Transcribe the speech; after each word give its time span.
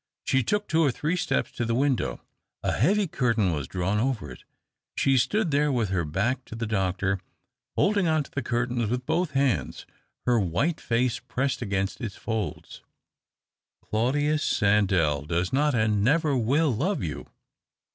She 0.23 0.41
took 0.41 0.67
two 0.67 0.81
or 0.81 0.89
three 0.89 1.15
steps 1.15 1.51
to 1.51 1.63
the 1.63 1.75
window. 1.75 2.21
A 2.63 2.71
heavy 2.71 3.05
curtain 3.05 3.53
was 3.53 3.67
drawn 3.67 3.99
over 3.99 4.31
it. 4.31 4.45
She 4.95 5.15
stood 5.15 5.51
there 5.51 5.71
with 5.71 5.89
her 5.89 6.03
back 6.03 6.43
to 6.45 6.55
the 6.55 6.65
doctor, 6.65 7.19
holding 7.75 8.07
on 8.07 8.23
to 8.23 8.31
the 8.31 8.41
curtains 8.41 8.89
with 8.89 9.05
both 9.05 9.33
hands, 9.33 9.85
her 10.25 10.39
white 10.39 10.81
face 10.81 11.19
pressed 11.19 11.61
against 11.61 12.01
its 12.01 12.15
folds." 12.15 12.81
Claudius 13.91 14.43
Sandell 14.43 15.27
does 15.27 15.53
not 15.53 15.75
and 15.75 16.03
never 16.03 16.35
will 16.35 16.73
love 16.73 17.03
you. 17.03 17.27